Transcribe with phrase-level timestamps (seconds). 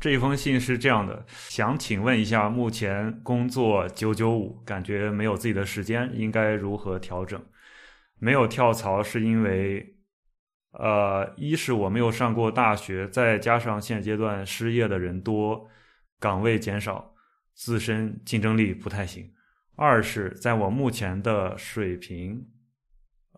[0.00, 7.44] 这一封信是这样的，想请问一下，目前工作九九五，感觉没有自己的时间，应该如何调整？
[8.20, 9.96] 没有跳槽是因为，
[10.70, 15.68] 呃，一是我没有上过大学，再加上现阶段失业的人多，
[16.20, 17.14] 岗位减少，
[17.54, 19.24] 自身竞争力不太行；
[19.74, 22.46] 二是在我目前的水平，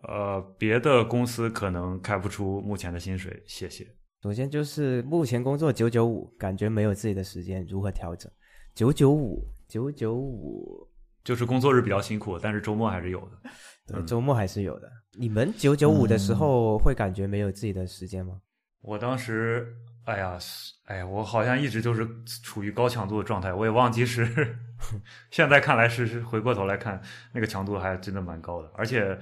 [0.03, 3.41] 呃，别的公司可能开不出目前的薪水。
[3.47, 4.00] 谢谢。
[4.21, 8.31] 首先就是目前工作九九五，感觉没有自己的时间，如何调整？
[8.75, 10.87] 九九五，九九五，
[11.23, 13.49] 就是工作日比较辛苦，但是周末还是有的。
[13.87, 14.87] 对，周末还是有的。
[15.13, 18.39] 你们九九五的时候会感觉没有自己的时间吗？
[18.81, 20.37] 我当时，哎呀，
[20.85, 22.07] 哎呀，我好像一直就是
[22.43, 24.55] 处于高强度的状态，我也忘记是。
[25.31, 27.01] 现在看来是是，回过头来看，
[27.33, 29.17] 那个强度还真的蛮高的，而且。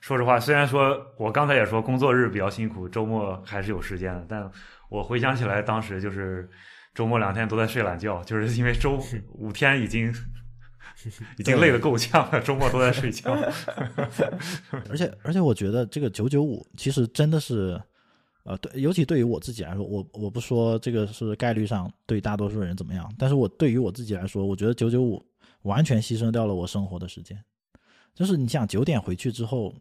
[0.00, 4.50] 说实话，虽然说我刚才也说工作日比较辛苦，周末还是有时间的，但
[4.88, 6.48] 我回想起来，当时就是
[6.94, 8.98] 周末两天都在睡懒觉，就是因为周
[9.34, 10.10] 五天已经
[11.36, 13.30] 已经累得够呛了，周末都在睡觉。
[14.88, 17.78] 而 且而且，我觉得这个九九五其实真的是，
[18.44, 25.22] 呃，对，尤其对于我自己来说，我我不说这个是概率上对大多数人怎么样，但是我对于我自己来说，我觉得九九五
[25.62, 27.38] 完全牺牲掉了我生活的时间，
[28.14, 29.74] 就是你想九点回去之后。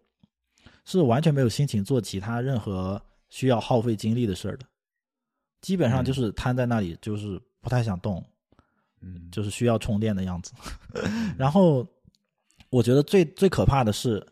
[0.92, 4.66] 是完全没有心情做其他任何需要耗费精力的事儿的，
[5.62, 8.26] 基本上就是瘫在那里，就是不太想动，
[9.02, 10.52] 嗯，就是需要充电的样子。
[11.38, 11.86] 然后
[12.72, 14.26] 我觉得最最可怕的是，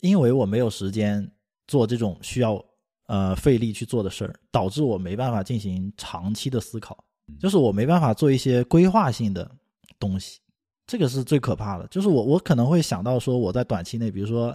[0.00, 1.26] 因为我没有时间
[1.66, 2.62] 做这种需要
[3.06, 7.02] 呃费力去做的事儿，导致我没办法进行长期的思考，
[7.38, 9.50] 就是我没办法做一些规划性的
[9.98, 10.40] 东西，
[10.86, 11.86] 这个是最可怕的。
[11.86, 14.54] 就是我我可能会想到说我在短期内，比如说。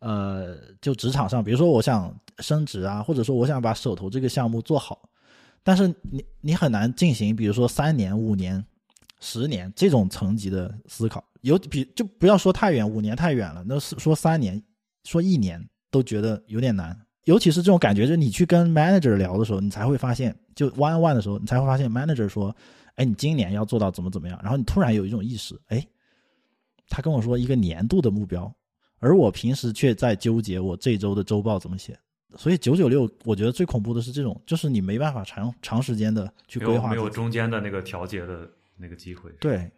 [0.00, 5.08] 呃，就职场上，比如说我想升职啊，或者说我想把手头这个项目做好，
[5.62, 8.64] 但是你你很难进行，比如说三年、五年、
[9.20, 11.24] 十年这种层级的思考。
[11.42, 14.60] 有比就不要说太远，五年太远了，那是说三年、
[15.04, 16.96] 说一年都觉得有点难。
[17.24, 22.54] 尤其是这种感觉，就你去跟 manager 聊的时候，你才会发现，就 one one 的时候，你才会发现 manager 说，
[22.94, 25.86] 哎，你今年要做到怎么怎么样，然后你突然有一种意识，哎，
[26.88, 28.52] 他跟我说一个年度的目标。
[28.98, 31.98] 而我平时却在纠结我这周的周报怎么写，
[32.36, 39.30] 所以九九六，我觉得最恐怖的是这种，就是你没办法长长时间的去规划，没有中间的那个调节的那个机会。
[39.40, 39.70] 对，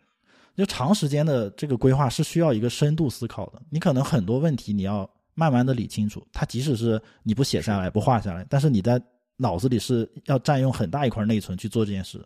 [0.56, 9.00] 就长时间的这个规划是需要一个深度思考的，你可能很多问题你要慢慢的理清楚，它即使是你不写下来不画下来，但是你在
[9.37, 12.25] 脑子里是要占用很大一块内存去做这件事。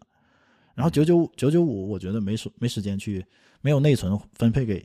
[0.75, 3.25] 然后九九九九五，我觉得没时没时间去，
[3.61, 4.85] 没有内存分配给。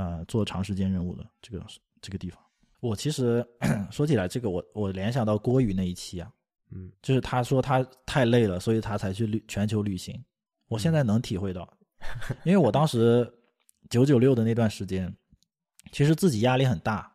[0.00, 1.62] 呃，做长时间任务的这个
[2.00, 2.40] 这个地方，
[2.80, 3.46] 我其实
[3.92, 6.32] 说起来，这个我我联想到郭宇那一期啊，
[6.70, 10.18] 嗯，就是他说他太累了，所以他才去旅全球旅行。
[10.68, 11.70] 我现在能体会到，
[12.44, 13.30] 因为我当时
[13.90, 15.14] 九九六的那段时间，
[15.92, 17.12] 其实自己压力很大。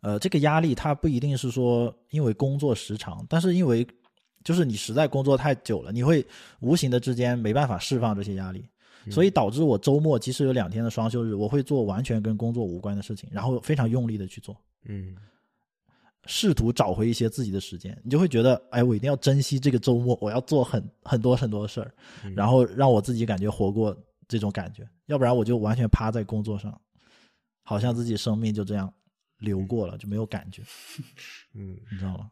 [0.00, 3.84] 呃，这个压力它不一定是说因为工作时长，但是因为
[4.44, 6.24] 就是你实在工作太久了，你会
[6.60, 8.64] 无形的之间没办法释放这些压力。
[9.08, 15.16] 所以导致我周末即使有两天的双休日，我会做完全跟工作无关的事情，然后非常用力的去做，嗯，
[16.26, 17.98] 试图找回一些自己的时间。
[18.04, 21.94] 你就会觉得，哎，我一定要珍惜这个周末，我要做很很多很多的事儿，
[22.34, 23.96] 然后让我自己感觉活过
[24.28, 24.86] 这种感觉。
[25.06, 26.78] 要不然我就完全趴在工作上，
[27.62, 28.92] 好像自己生命就这样
[29.38, 30.62] 流过了，就没有感觉。
[31.54, 32.30] 嗯，你知道吗？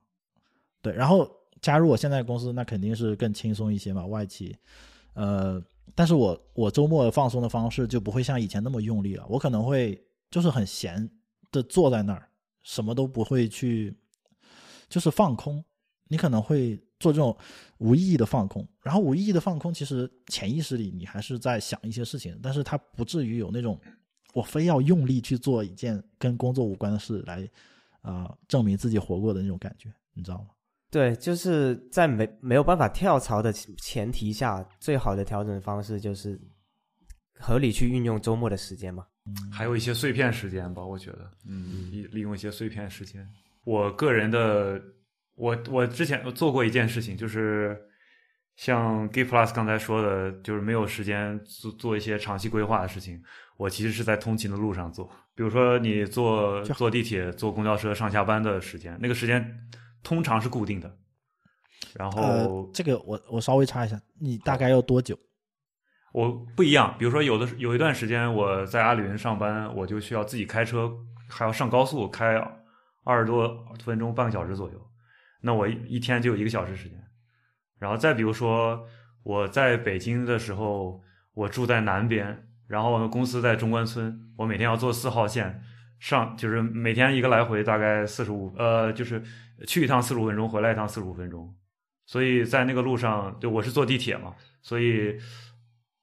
[0.83, 1.27] 对，然后
[1.63, 4.55] 加入我现在公司，那肯定是更轻松一些嘛，外企，
[5.15, 5.63] 呃。
[5.99, 10.01] 但是我我周末放松的方式就不会像以前那么用力了，我可能会
[10.31, 11.11] 就是很闲
[11.51, 12.29] 的坐在那儿，
[12.63, 13.93] 什么都不会去，
[14.89, 15.65] 就是放空。
[16.07, 17.37] 你可能会做这种
[17.79, 23.77] 无意义的放空，然后无意义的放空，其实潜意识里你还是在想一些事情，但是它不至于有那种
[24.35, 27.51] 我非要用力去做一件跟工作无关的事来
[28.03, 30.51] 啊证明自己活过的那种感觉，你知道吗？
[30.91, 36.41] 对，就是在没没有办法跳槽的前提下，最好的调整方式就是
[37.39, 39.05] 合理去运用周末的时间嘛。
[39.53, 43.23] 还有一些碎片时间吧，我觉得，嗯，利利用一些碎片时间。
[43.65, 44.81] 我个人的，
[45.35, 47.79] 我我之前做过一件事情，就是
[48.57, 53.23] 像 G Plus 刚才说的，就是没有时间做做一些长期规划的事情。
[53.59, 59.45] 我其实是在通勤的路上做，比如说你坐坐地铁、坐公交车上下班的时间，那个时间。
[60.03, 60.97] 通常是固定的，
[61.95, 65.19] 然后这个我我稍微插一下，你大概要多久？
[66.13, 70.91] 我不一样，比如说有的有一段时间我在阿里云上班，我就需要自己开车，
[71.29, 72.43] 还要上高速开
[73.05, 74.91] 二十多分钟，半个小时左右，
[75.43, 76.99] 那我一天就有一个小时时间。
[77.79, 78.87] 然后再比如说
[79.23, 81.01] 我在北京的时候，
[81.35, 85.63] 我住在南边，然后我们公司在中关村，我每天要坐四号线
[86.01, 89.23] 上，就是每天一个来回大概四十五，呃，就是
[89.67, 91.55] 去一趟四十五分钟，回来一趟四十五分钟，
[92.07, 95.13] 所以在那个路上，对我是坐地铁嘛，所以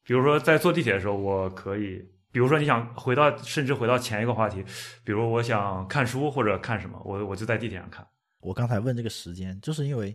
[0.04, 2.04] 比如说在坐地铁的时候，我可以。
[2.32, 4.62] 比如说，你想回到，甚至回到前一个话题，
[5.06, 8.06] 比如我想看书或者看什么，我我就在地铁上看。
[8.42, 10.14] 我刚才问这个时间，就是因为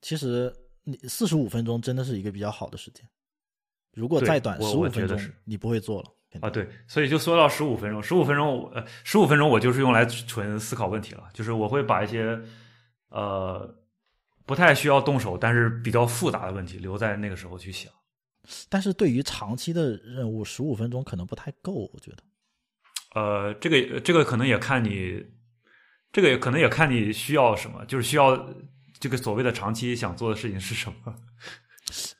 [0.00, 0.50] 其实
[0.84, 3.06] 你四十五分钟真的是一个比较好的时间。
[3.92, 6.10] 如果再短十五分钟，你不会做了
[6.40, 6.48] 啊？
[6.48, 12.40] 对，所以就缩到十五分钟，十五分钟，呃，十五分钟我就是用来纯思考问题了，就是我会把一些
[13.10, 13.72] 呃
[14.46, 17.92] 不太需要动手，但是比较复杂的问题留在那个时候去想。
[18.68, 22.22] 但是对于长期的任务，十五分钟可能不太够，我觉得。
[23.14, 25.24] 呃，这个这个可能也看你，
[26.10, 28.36] 这个也可能也看你需要什么，就是需要
[28.98, 31.14] 这个所谓的长期想做的事情是什么。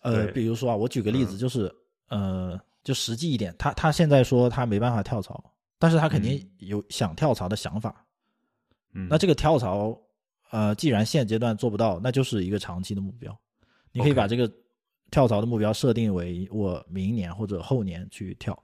[0.03, 1.73] 呃，比如说啊，我举个例子，就是
[2.09, 5.43] 呃，就实际一点，他他现在说他没办法跳槽，
[5.79, 8.05] 但是他肯定有想跳槽的想法。
[8.93, 9.97] 嗯，那这个跳槽，
[10.51, 13.37] 呃，既然现阶段做不到，那就是一个长期的目标。
[13.93, 14.51] 你可以把这个。
[15.13, 18.57] 跳槽的目标设定为我明年或者后年去跳，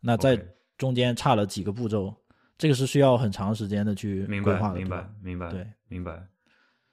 [0.00, 0.36] 那在
[0.76, 2.12] 中间差了几个步骤，
[2.58, 4.74] 这个是需要很长时间的去规划的。
[4.74, 6.20] 明白，明白，对，明白。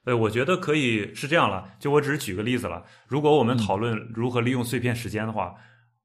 [0.06, 1.68] 对，我觉得可以是这样了。
[1.80, 2.86] 就我只是举个例子了。
[3.08, 5.56] 如果我们讨论如何利用碎片时间的话，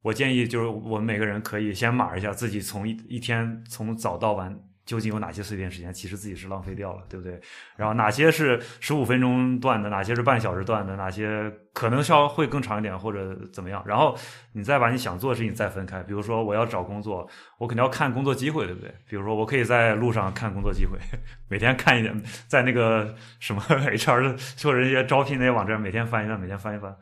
[0.00, 4.58] 我建议就是我们每个人可以先码一下自己从一一天从早到晚。
[4.86, 7.38] 究竟有哪些碎片时间，其实自己是浪费掉了，对不对？
[7.76, 13.82] 然后哪些是十五分钟段的，哪些是半小时段的，哪些可能稍会更长一点或者怎么样？
[13.84, 14.16] 然后
[14.52, 16.00] 你再把你想做的事情再分开。
[16.04, 17.28] 比如说我要找工作，
[17.58, 18.88] 我肯定要看工作机会，对不对？
[19.08, 20.96] 比如说我可以在路上看工作机会，
[21.50, 26.96] 每天看一点，在那个什么 HR 或者一些招聘那些网站，每天翻一翻，每天翻一翻。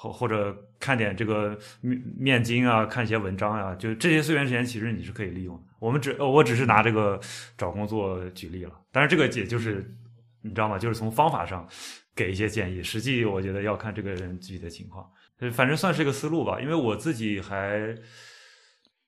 [0.00, 5.62] 或或者看点这个面面经啊，看一些文章啊，就这些碎片时间，其实你是可以利用的。
[5.78, 7.20] 我们只我只是拿这个
[7.58, 9.94] 找工作举例了，但是这个也就是
[10.40, 10.78] 你知道吗？
[10.78, 11.68] 就是从方法上
[12.16, 15.06] 给一些建议，实际我觉得要看这个人具体的情况。
[15.52, 17.94] 反正算是一个思路吧，因为我自己还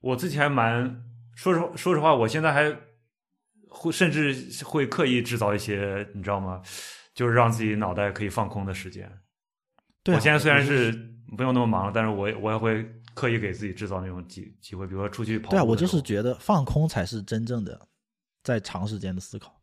[0.03, 1.03] 我自己还蛮
[1.35, 2.71] 说实说实话，我现在还
[3.67, 6.61] 会甚至会刻意制造一些你知道吗？
[7.15, 9.11] 就是让自己脑袋可以放空的时间。
[10.07, 10.91] 我现在虽然是
[11.37, 12.85] 不用那么忙了，但是我我也会
[13.15, 15.51] 刻意给自己制造那种机机会，比如说出去跑。
[15.51, 17.81] 对啊，我就是觉得放空才是真正的
[18.43, 19.63] 在长时间的思考。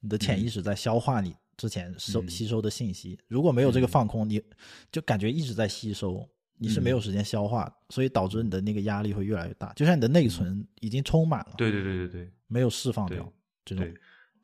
[0.00, 4.42] 你的潜意识在消化你之前收吸收的信息，如果没有这个放空，你
[4.90, 6.26] 就感觉一直在吸收，
[6.56, 9.72] 你是没有时间消化，所以导致你的那个压力会越来越大。
[9.74, 13.30] 就像你的内存已经充满了，对对对对对，没有释放掉
[13.64, 13.86] 这种。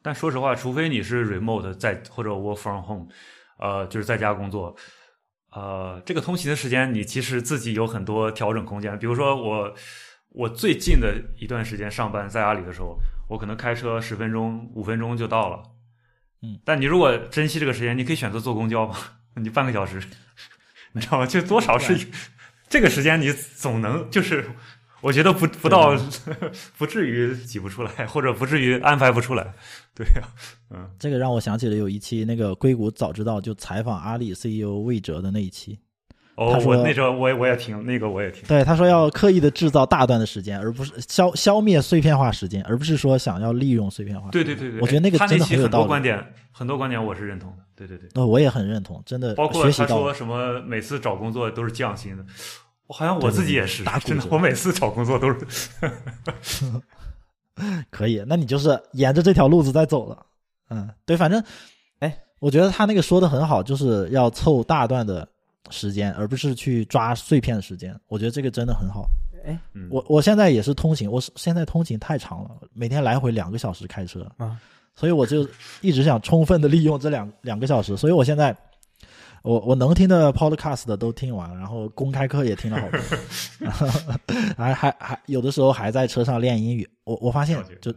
[0.03, 3.09] 但说实话，除非你是 remote 在或者 work from home。
[3.59, 4.75] 呃，就是在家工作，
[5.53, 8.99] 呃，这个通勤的时间你其实自己有很多调整空间。
[8.99, 9.75] 比如说我，
[10.31, 12.99] 我最近的一段时间上班在阿里的时候，
[13.29, 15.63] 我可能开车十分钟、五分钟就到了。
[16.43, 18.97] 嗯，但你如果珍惜这个时间，你可以选择坐公交嘛，
[19.37, 20.03] 你半个小时，
[20.93, 21.27] 你知道吗？
[21.27, 22.09] 就多少是
[22.69, 24.45] 这个时间，你总能就是。
[25.05, 25.95] 我觉得不不到，
[26.79, 29.53] 不至于挤不出来，或者不至于安排不出来，
[29.95, 30.27] 对呀，
[30.71, 35.79] 嗯，这个让我想起了有一期那个硅谷早知道就采访阿里 CEO 魏哲的那一期，
[36.37, 52.25] 哦，我那时候我也我也听那个我也听，对，他说要刻意的制造大段的时间，而不是消消灭碎片化时间，而不是说想要利用碎片化，对对对对，我觉得那个真的很有道理，很多观点很多观点我是认同的，对对对，那，我也很认同，真的，包括他说什么每次找工作都是降薪的。
[52.87, 55.71] 我好像我自己也是，真的，我每次找工作都是。
[57.89, 60.27] 可以，那你就是沿着这条路子在走了。
[60.69, 61.43] 嗯，对，反正，
[62.01, 65.27] 哎，我觉得他那个说的很好，就是要凑大段的
[65.71, 67.99] 时间，而不是去抓碎片的时间。
[68.09, 69.09] 我觉得这个真的很好。
[69.47, 74.59] 哎，我我现在也是通勤，我现在通勤太长了，每天来回两个小时开车啊，
[74.95, 75.49] 所以我就
[75.81, 78.55] 一直想充分的利用这两两个小时，所以我现在。
[79.45, 83.69] 我我能听的 podcast 都听完，然后公开课也听了好多，
[84.57, 86.89] 还还还有的时候还在车上练英语。
[87.05, 87.93] 我我发现就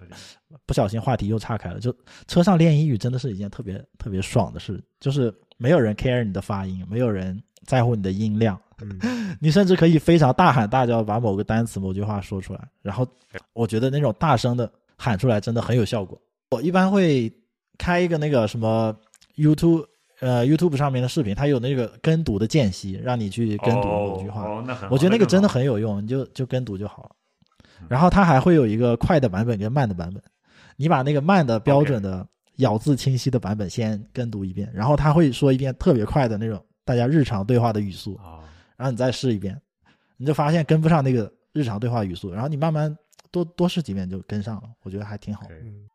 [0.66, 1.96] 不小心话题又岔开了，就
[2.28, 8.60] 车上练英语真的是一件特别特别爽的事，就是没有人 care 你的发音，没有人在乎你的音量，
[9.40, 12.60] 你甚至可以非常大喊大叫把某个单词某句话说出来。
[12.82, 13.08] 然后
[13.54, 16.22] 我觉得那种大声的喊出来真的很有效果。
[16.52, 17.34] 我一般会
[17.78, 18.94] 开一个那个什么
[19.38, 19.86] YouTube。
[20.20, 24.42] 呃，YouTube 上面的视频，它有那个跟读的间隙，让你去跟读某句话。
[24.44, 24.90] 哦，那很。
[24.90, 27.10] 我觉得那个真的很有用，你就就跟读就好了。
[27.88, 30.22] 然后它还会有一个快的版本跟慢的版本，
[30.76, 38.42] 你把那个慢的标准的咬字清晰的版本先跟读一遍，然后他会说一遍特别快的那种大家日常对话的语速，啊，
[38.76, 39.56] 然后你再试一遍，
[40.18, 42.98] 你就发现跟不上那个日常对话语速，然后你慢慢
[43.32, 45.48] 多多试几遍就跟上了，我觉得还挺好。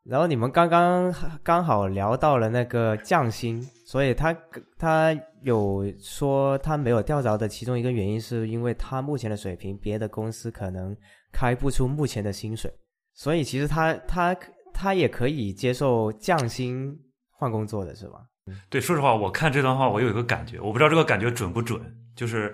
[0.05, 4.37] 然后你们刚刚刚好聊到了那个降薪，所以他
[4.79, 10.97] 他有说他没有调着的其中一个原因是因为他目前的水平，别的公司可能
[11.33, 12.73] 开不出目前的薪水，
[13.15, 14.37] 所以其实他他
[14.73, 16.97] 他也可以接受降薪
[17.31, 18.27] 换工作的是吧？
[18.69, 21.81] 对，说实话，我看这段话，我有一个感觉，我不知道这个感觉准不准。
[22.17, 22.53] 就是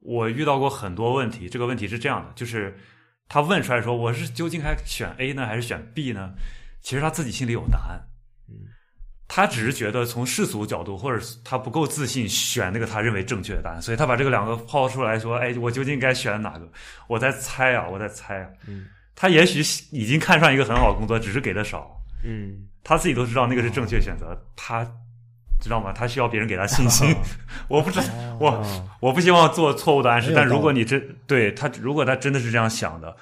[0.00, 2.76] 我遇到过很多问题，这个问题是这样的，就是
[3.32, 6.34] 他问出来说，我是究竟该选 A 呢，还是选 B 呢？
[6.82, 7.98] 其实他自己心里有答案，
[8.46, 8.68] 嗯，
[9.26, 16.70] 他只是觉得从世俗角度，或者他不够自信选那个他认为正确的答案，所以他把这个两个抛出来说，哎，我究竟该选哪个？
[17.08, 18.50] 我在猜啊，我在猜啊。
[18.66, 18.84] 嗯
[19.14, 19.60] 他也许
[19.96, 21.98] 已经看上一个很好的工作，只是给的少。
[22.22, 24.86] 嗯他自己都知道那个是正确选择，他
[25.62, 25.92] 知道吗？
[25.92, 27.14] 他需要别人给他信心。
[27.68, 28.04] 我不知道，
[28.38, 33.16] 我哦我不希望做错误的暗示，但如果你真对他，如果他真的是这样想的，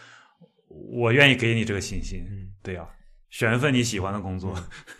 [0.69, 2.25] 我愿意给你这个信心。
[2.31, 2.85] 嗯，对呀、
[3.29, 4.55] 选一份你喜欢的工作，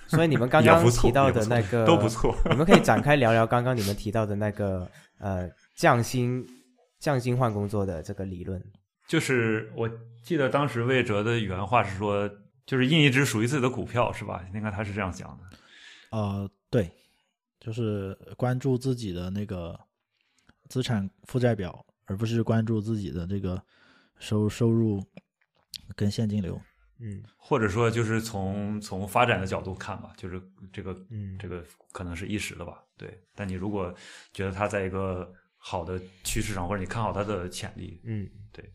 [0.07, 2.37] 所以你们刚刚 提到的那个 都不错。
[2.51, 6.47] 你们可以展开聊聊刚刚你们提到的那个呃降薪
[6.99, 8.63] 降薪换工作的这个理论。
[9.09, 9.91] 就是我
[10.23, 12.31] 记得当时魏哲的原话是说，
[12.65, 14.45] 就是印一只属于自己的股票，是吧？
[14.55, 15.59] 应该他是这样讲的。
[16.17, 16.89] 呃，对，
[17.61, 19.79] 就是关注自己的那个
[20.69, 23.62] 资产负债表，而不是关注自己的这个
[24.19, 25.00] 收收入
[25.95, 26.61] 跟现金流。
[27.02, 30.38] 嗯或者说，就是从从发展的角度看吧，就是
[30.71, 33.19] 这个嗯这个可能是一时的吧，对。
[33.35, 33.95] 但你如果
[34.35, 38.71] 觉得它在一个好的趋势上，或者你看好它的潜力，嗯，对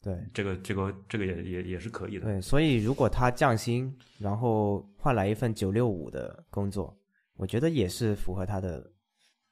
[0.00, 2.26] 对这个这个这个也也也是可以的。
[2.26, 6.96] 对，所以如果他降薪，然后换来一份九六五的工作，
[7.36, 8.90] 我觉得也是符合他的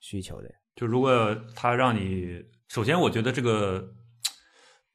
[0.01, 0.51] 需求的。
[0.75, 3.89] 就如果他让你，首先我觉得这个，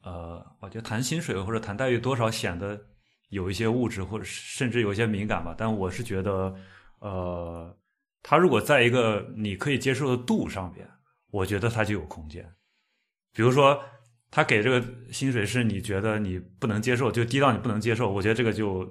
[0.04, 2.80] 呃，我觉得谈薪水或者谈待遇多少显得
[3.30, 5.56] 有一些物质，或者甚至有一些敏感吧。
[5.58, 6.54] 但我是觉得，
[7.00, 7.78] 呃，
[8.22, 10.86] 他如果在一个你可以接受的度上边，
[11.32, 12.44] 我觉得他就有空间。
[13.32, 13.80] 比如说，
[14.32, 18.82] 他给这个薪水是你觉得你不能接受，就低到你不能接受，我觉得这个就，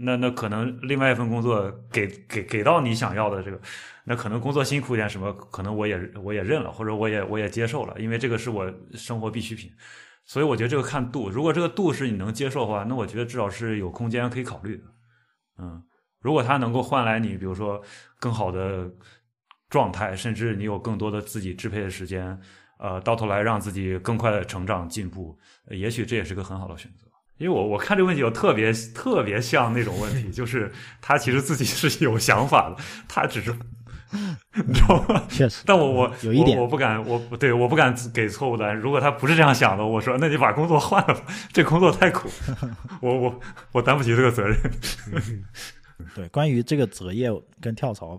[0.00, 3.60] 那那可能另外一份工作给给给到你想要的这个，
[4.04, 9.72] 那可能工作辛苦点，什么可能我也我也认了，或者我也我也接受了，因为这个是我生活必需品，
[10.24, 14.84] 所以我觉得这个看度，如果这个度是你能接受的话，那我觉得至少是有空间可以考虑的，
[15.58, 15.82] 嗯，
[16.20, 17.82] 如果它能够换来你比如说
[18.20, 18.88] 更好的
[19.68, 22.40] 状态，甚至你有更多的自己支配的时间，
[22.78, 25.36] 呃，到头来让自己更快的成长进步，
[25.70, 27.07] 也许这也是个很好的选择。
[27.38, 32.76] 因为我我看这个问题，我特别特别像那种问题， 就是他其实自己是有想法的，
[33.08, 33.52] 他只是
[34.66, 35.26] 你知道吗？
[35.28, 38.76] 确实，但我我有一点我，我不敢，我不对，我不敢给错误的答案。
[38.76, 42.28] 如果他不是这样想的，我说那你把工作换了吧，这工作太苦，
[43.02, 43.40] 我我
[43.72, 44.58] 我担不起这个责任。
[46.14, 47.28] 对，关于这个择业
[47.60, 48.18] 跟跳槽，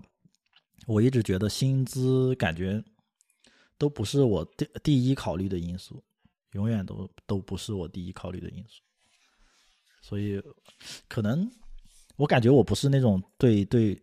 [0.86, 2.82] 我一直觉得薪资感觉
[3.76, 6.02] 都不是我第第一考虑的因素，
[6.52, 8.80] 永远都都不是我第一考虑的因素。
[10.00, 10.42] 所以，
[11.08, 11.48] 可能
[12.16, 13.96] 我感觉我不是那种对对，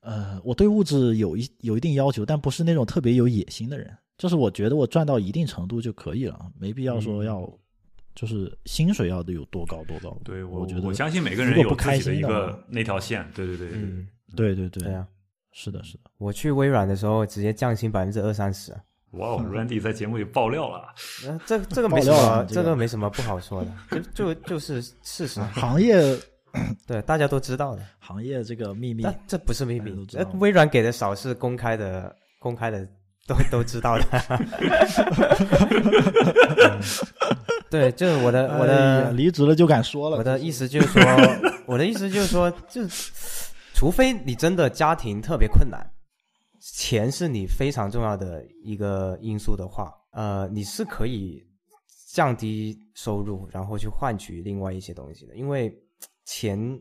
[0.00, 3.96] 呃，我对物质有一有一定要求，但不是那种特别有野心的人。
[4.16, 7.48] 就是我觉得我赚到一定程度就可以了，没必要说要，
[8.16, 10.20] 就是薪水要得有多高多高。
[10.24, 13.24] 对我觉得我相信每个人有自己的开心的一个那条线。
[13.32, 15.06] 对对对对对嗯，对对对对啊，
[15.52, 16.10] 是的，是的。
[16.16, 18.76] 我去微软的时候直接降薪百分之二三十，
[19.12, 20.88] 哇哦， Randy 在节目里爆料了。
[21.26, 23.70] 呃，这这个没爆什么，这个这个没什么不好说的，
[24.14, 25.96] 就就就是事实，行业
[26.86, 27.82] 对，大家都知道的。
[27.98, 30.06] 行业这个秘密，这不是秘密
[30.38, 32.86] 微软给的少是公开的，公开的
[33.26, 34.04] 都都知道的。
[34.28, 34.48] 嗯
[37.70, 40.16] 对，就是我的我哎的呀离职了就敢说了。
[40.16, 41.02] 我的意思就是说，
[41.66, 43.12] 我的意思就是说，就是
[43.74, 45.78] 除非你真的家庭特别困难，
[46.74, 51.44] 钱是你非常重要的一个因素的话，呃，你是可以
[52.12, 55.74] 降低收入，然后去换取另外一些东西的，因为
[56.24, 56.80] 钱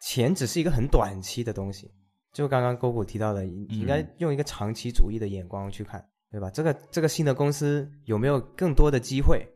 [0.00, 1.90] 钱只是一个很短期的东西。
[2.32, 6.48] 就刚刚勾股提到的，你应该用一个长期主义的眼光去看，对吧？
[6.50, 9.46] 这个这个新的公司有没有更多的机会？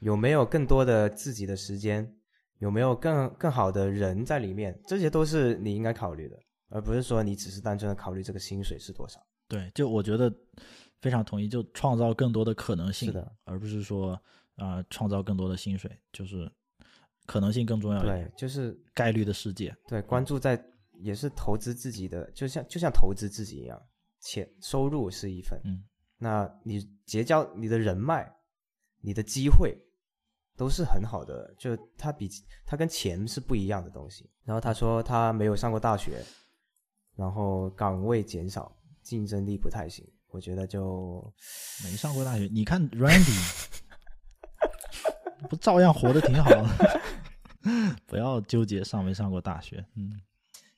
[0.00, 2.10] 有没有更多的自己的时间？
[2.58, 4.78] 有没有更更好的人在里面？
[4.86, 9.20] 这些都是你应该考虑的，而不是说你只是单纯的考虑这个薪水是多少。
[9.48, 10.32] 对，就我觉得
[11.00, 14.12] 非常同意，就创造更多的可能性，是的，而不是说
[14.56, 16.50] 啊、呃创造更多的薪水，就是
[17.26, 18.28] 可能性更重要一点。
[18.28, 20.60] 对，就是概率的世界，对关注在
[20.94, 23.80] 也是投资自己的，就像就像投资自己一样，
[24.20, 25.84] 钱收入是一份，嗯，
[26.18, 28.28] 那你结交你的人脉、
[29.00, 29.78] 你的机会
[30.56, 32.28] 都是很好的，就他比
[32.64, 34.28] 他跟钱是不一样的东西。
[34.42, 36.24] 然后他说他没有上过大学，
[37.16, 40.06] 然后岗位减少，竞争力不太行。
[40.28, 41.32] 我觉得就
[41.82, 43.80] 没上过大学，你看 Randy
[45.48, 47.00] 不照样活得挺好的？
[48.06, 50.20] 不要纠结上没上过大学，嗯，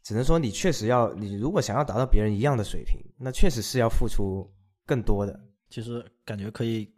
[0.03, 4.49] 只能说你确实要，你如果想要达到别人一样的水平，那确实是要付出
[4.87, 5.39] 更多的。
[5.71, 6.91] 其实感觉可以，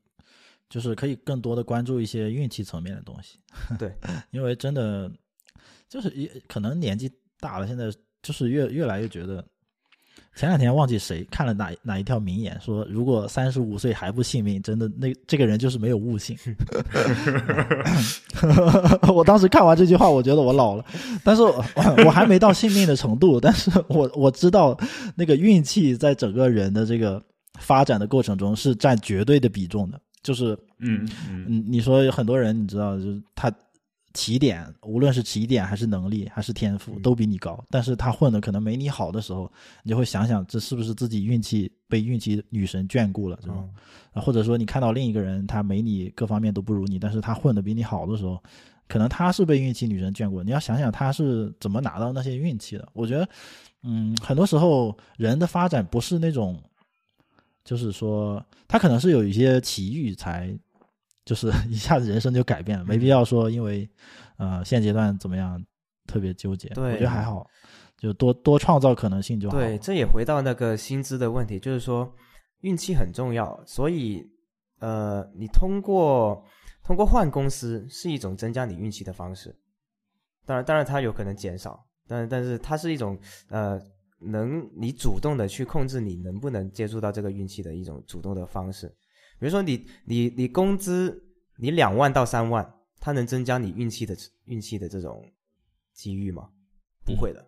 [0.69, 3.39] 就是可以更多的关注一些运气层面的东西。
[3.79, 3.93] 对，
[4.31, 5.11] 因为真的
[5.89, 7.91] 就是一可能年纪大了，现在
[8.23, 9.45] 就是越越来越觉得。
[10.37, 16.39] 前两天忘记谁看了哪哪一条名言，说如果三十五岁还不信命，真的那这个人就是没有悟性。
[19.13, 20.85] 我当时看完这句话，我觉得我老了，
[21.25, 21.65] 但是我
[22.07, 24.79] 我还没到信命的程度，但是我我知道
[25.17, 27.21] 那个运气在整个人的这个
[27.59, 33.53] 发展的过程中是占绝对的比重的，就是嗯嗯嗯，你说很多人你知道，就是他。
[34.13, 37.63] 起点，无论是起点还是能力还是天赋，都比你高。
[37.71, 39.51] 但是他混的可能没你好的时候，
[39.85, 43.71] 你就会想想，这是不是自己运气被运气女神眷顾了，这种。
[44.15, 48.43] 或者说你看到另一个人，他没你各方面都不如你，但是他混的比你好的时候，
[48.89, 50.43] 可能他是被运气女神眷顾。
[50.43, 52.89] 你要想想他是怎么拿到那些运气的。
[52.93, 53.29] 我觉得，
[53.85, 56.61] 嗯，很多时候人的发展不是那种，
[57.65, 60.53] 就是说他可能是有一些奇遇才。
[61.25, 63.89] 就是 一下子人生就改变了，没必要说因为，
[64.39, 65.63] 呃，现阶段怎么样
[66.07, 66.69] 特别纠结。
[66.71, 67.47] 对，我觉得还好，
[67.99, 69.57] 就多多创造可能性就好。
[69.57, 72.11] 对，这也回到那个薪资的问题，就是说
[72.61, 74.25] 运气很重要，所以
[74.81, 76.43] 呃，你通过
[76.83, 79.55] 通过换公司是一种增加你运气的方式。
[80.47, 83.17] 当然，当然它有可能减少，但但是它是一种
[83.51, 83.81] 呃，
[84.19, 88.93] 能你主动的去控制你能不能接触到这个运气的一种主动的方式。
[89.41, 91.21] 比如说你你你工资
[91.57, 95.25] 你两万到三万，它能增加你运气的运气的这种
[95.95, 96.49] 机遇吗？
[97.05, 97.45] 不会的，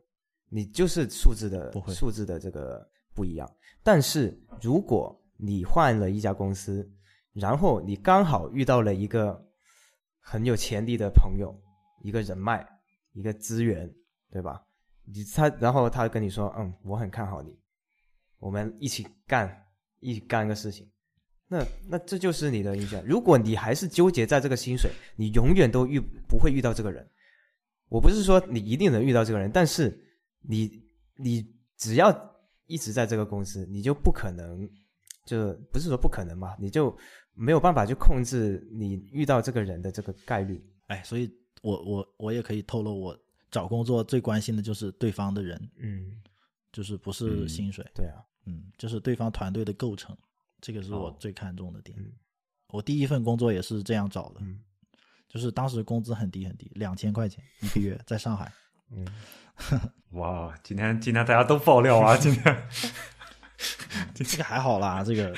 [0.48, 3.48] 你就是数字的数字的这个不一样。
[3.83, 6.90] 但是如果你换了一家公司，
[7.35, 9.46] 然后你刚好遇到了一个
[10.18, 11.55] 很有潜力的朋友，
[12.02, 12.66] 一个人脉，
[13.12, 13.92] 一个资源，
[14.31, 14.64] 对吧？
[15.05, 17.55] 你他然后他跟你说，嗯，我很看好你，
[18.38, 19.66] 我们一起干，
[20.00, 20.88] 一起干个事情。
[21.53, 23.05] 那那这就是你的影响。
[23.05, 27.07] 如果你还是纠结在这个薪水，你永远都遇不会遇到这个人。
[27.91, 29.95] 我不是说你一定能遇到这个人，但是
[30.41, 30.83] 你
[31.15, 32.09] 你只要
[32.67, 34.67] 一直在这个公司，你就不可能，
[35.27, 36.97] 就不是说不可能嘛，你就
[37.35, 40.65] 没有办法去控制你遇到这个人的这个概率。
[40.87, 43.19] 哎，所以我我我也可以透露，我
[43.51, 46.12] 找工作最关心的就是对方的人，嗯，
[46.73, 50.17] 就是不是薪水，对啊，嗯，就是对方团队的构成。
[50.62, 51.98] 这个是我最看重的点。
[52.68, 54.40] 我第一份工作也是这样找的，
[55.29, 58.51] 就是当时工资很低很低，两千块钱一个月，在上海。
[58.90, 59.07] 嗯，
[60.12, 62.16] 哇，今天今天大家都爆料啊！
[62.16, 62.57] 今天
[64.14, 65.35] 这个还好啦，这个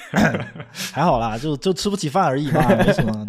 [0.72, 3.26] 还好啦，就就吃不起饭而已嘛，没什么。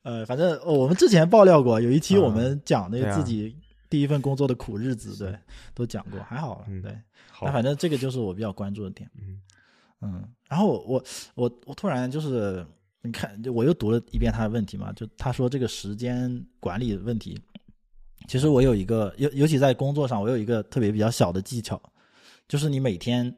[0.02, 3.56] 呃，反正我们之前爆料过，有一期我们讲那个自己
[3.90, 5.38] 第一份工作的苦日子，对，
[5.74, 6.96] 都讲过，还好，对。
[7.42, 9.40] 那反正这个就是我比较关注的点，嗯。
[10.02, 11.02] 嗯，然后我
[11.34, 12.64] 我我突然就是
[13.00, 17.40] 你看，我又读了一遍他的问题嘛，就他说这个时间管理问题，
[18.28, 21.80] 其实我有一个尤尤其在工作上，我有一个特别比较小的技巧，
[22.46, 23.34] 就是你每天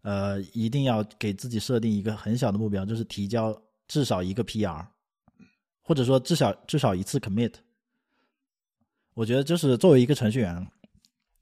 [0.00, 3.54] 呃一定要给自己设定一个很小的目标，就是提交
[3.86, 4.82] 至少一个 PR，
[5.82, 7.52] 或者说至少至少一次 commit。
[9.12, 10.66] 我觉得就是作为一个程序员，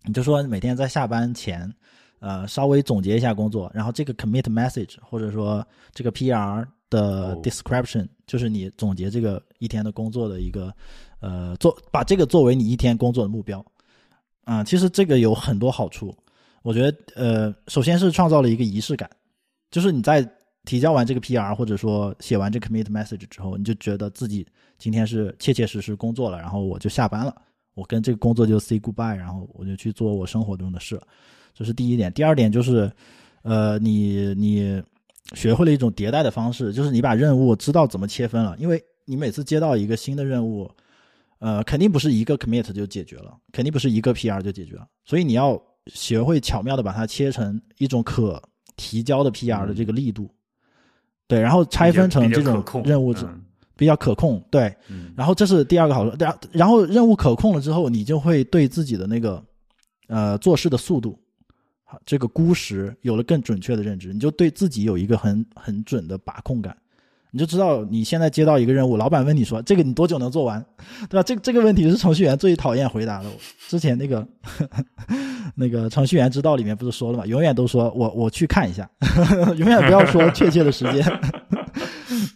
[0.05, 1.73] 你就说每天在下班前。
[2.21, 10.75] 呃，稍微总结一下工作，然后这个 commit message 或者说这个 PR 的 description，就是你总结这个一天的工作的一个
[11.21, 13.65] 呃做，把这个作为你一天工作的目标。
[14.43, 16.13] 啊，其实这个有很多好处。
[16.63, 19.09] 我觉得呃，首先是创造了一个仪式感，
[19.71, 20.29] 就是你在
[20.65, 24.45] 提交完这个 PR 或者说写完这 commit message 之后，你就觉得自己
[24.77, 27.33] 今天是切切实实工作了，然后我就下班了，
[27.79, 31.03] 我跟这个工作就 say goodbye，然后我就去做我生活中的事了。
[31.55, 32.91] 这是第一点，第二点就是，
[33.43, 34.83] 呃，你你
[35.35, 40.69] 学会了一种迭代的方式，就是你把任务知道怎么切分了，因为你每次接到一个新的任务，
[41.39, 48.43] 呃，肯定不是一个 commit 就解决了，肯定不是一个 PR 就解决了，所以你要学会巧妙的把它切成一种可
[48.77, 50.29] 提交的 PR 的这个力度，
[51.29, 53.25] 对，然后拆分成这种任务制，
[53.79, 54.75] 比较可控，对，
[55.17, 59.41] 然后这是第二个好处，然然后任务可控了之后，你就会对自己的那个
[60.09, 61.17] 呃做事的速度。
[62.05, 66.77] 这个估时有了更准确的认知，你就对自己有一个很很准的把控感，
[67.31, 70.63] 你就知道你现在接到一个任务，老板问你说这个你多久能做完，
[71.09, 71.23] 对吧？
[71.23, 73.31] 这这个问题是程序员最讨厌回答的。
[73.69, 74.27] 之前那个
[75.57, 77.25] 那个程序员之道里面不是说了吗？
[77.25, 78.91] 永远都说我我去看一下，
[79.57, 81.03] 永远不要说确切的时间。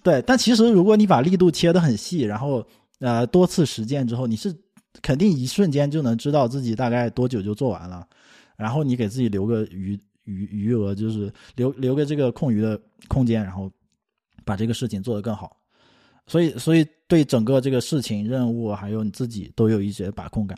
[0.03, 2.67] 对，但其实如果你把力度切得很细，然后
[2.99, 4.55] 呃多次实践之后，你是
[5.01, 8.07] 肯定一瞬间就能知道自己大概多久就做完了。
[8.57, 13.71] 然后你给自己留个余余余额，就是留留个这个空余的空间，然后
[14.45, 15.57] 把这个事情做得更好。
[16.27, 20.57] 所以，所以对整个这个事情、任务还有你自己都有一些把控感。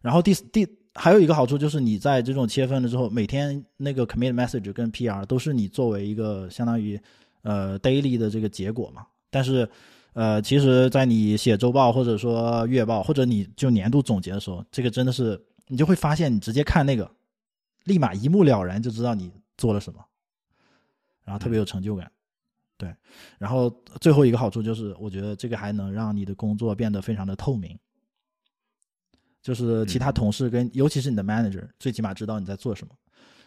[0.00, 7.00] 然后第第还有一个好处就是你在这种切分了之后，每天那个 commit message 跟 PR 都是你作为一个相当于
[7.42, 9.06] 呃 daily 的这个结果嘛。
[9.30, 9.68] 但是
[10.12, 17.10] 呃，其实，在你写周报或者说月报或者你就年度总结的时候，这个真的是你就会发现，你直接看那个。
[17.84, 20.04] 立马一目了然就知道你做了什么，
[21.24, 22.12] 然后特别有成就感，
[22.76, 22.94] 对。
[23.38, 23.70] 然后
[24.02, 27.76] 最后一个好处就是，我觉得这个还能让你的工作变得非常的透明，
[29.42, 32.94] 就是其他同事跟尤其是你的 manager，最起码知道你在做什么。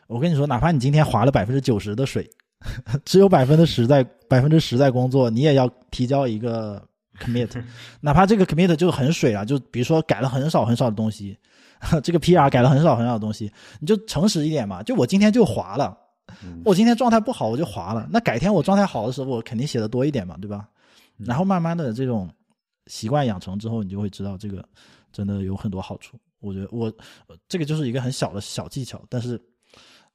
[0.08, 2.28] 我跟你说，哪怕你今天划了百分之九十的水，
[3.06, 6.82] 只有百分之十在百分之十在工作，你也要提交一个
[7.20, 7.50] commit，
[8.02, 11.38] 哪怕这个 commit 就很水啊，就比如说改了很少很少的东西。
[12.02, 14.82] 这个 PR 改了很少很少的东西，你就诚实一点嘛。
[14.82, 15.94] 就我今天就划了，
[16.64, 18.08] 我今天状态不好我就划了。
[18.10, 20.66] 那改天我状态好的时候，我肯定写的多一点嘛，对吧？
[21.18, 22.30] 然后慢慢的这种
[22.88, 24.64] 习惯养成之后，你就会知道这个
[25.12, 26.18] 真的有很多好处。
[26.40, 26.90] 我觉得我
[27.50, 29.38] 这个就是一个很小的小技巧，但是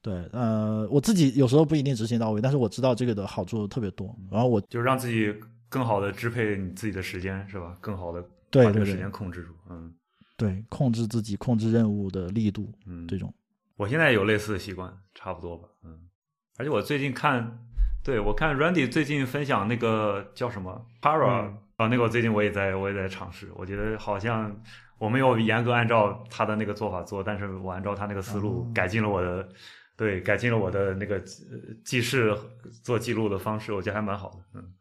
[0.00, 4.14] 对呃我自己有时候不一定执行到位，但是我知道这个的好处特别多。
[4.30, 5.34] 然后我就让自己
[5.68, 7.76] 更好的支配你自己的时间，是吧？
[7.80, 9.92] 更好的把这个时间控制住，嗯。
[10.36, 13.34] 对，控制自己，控制任务的力度，嗯，这种，
[13.76, 15.98] 我现在有类似的习惯，差不多吧，嗯，
[16.58, 17.58] 而且我最近看，
[18.04, 24.56] 对我看 Randy 最近分享那个叫什么 Para 啊，那个我最近我也在，我也在尝试，我觉得好像
[24.98, 29.48] 我没有严格按照他的那个做法做，但是我按照他那个思路改进了我的，
[29.98, 31.18] 对，改进了我的那个
[31.84, 32.32] 记事
[32.84, 34.77] 做记录的方式，我觉得还蛮好的，嗯。